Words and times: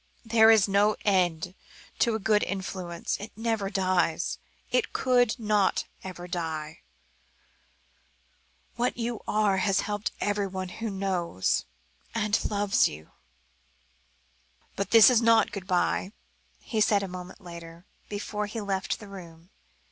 "There 0.25 0.49
is 0.49 0.67
no 0.67 0.95
end 1.05 1.53
to 1.99 2.15
a 2.15 2.17
good 2.19 2.41
influence; 2.41 3.17
it 3.19 3.31
never 3.37 3.69
dies; 3.69 4.39
it 4.71 4.93
could 4.93 5.37
not 5.37 5.83
ever 6.03 6.27
die. 6.27 6.81
What 8.77 8.97
you 8.97 9.21
are 9.27 9.57
has 9.57 9.81
helped 9.81 10.11
everyone 10.19 10.69
who 10.69 10.89
knows 10.89 11.65
and 12.15 12.43
loves 12.49 12.87
you." 12.87 13.11
"But 14.75 14.89
this 14.89 15.11
is 15.11 15.21
not 15.21 15.51
good 15.51 15.67
bye," 15.67 16.13
he 16.61 16.81
said 16.81 17.03
a 17.03 17.07
moment 17.07 17.39
later, 17.39 17.85
before 18.09 18.47
he 18.47 18.59
left 18.59 18.99
the 18.99 19.07
room. 19.07 19.51